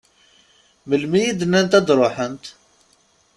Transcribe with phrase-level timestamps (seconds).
[0.89, 2.45] Melmi i d-nnant ad d-ruḥent?